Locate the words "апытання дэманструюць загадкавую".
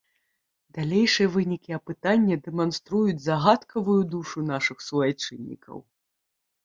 1.79-3.99